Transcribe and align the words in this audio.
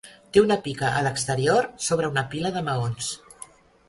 Té 0.35 0.41
una 0.43 0.55
pica 0.67 0.87
a 1.01 1.03
l'exterior 1.07 1.67
sobre 1.87 2.09
una 2.13 2.23
pila 2.33 2.53
de 2.57 2.65
maons. 2.71 3.11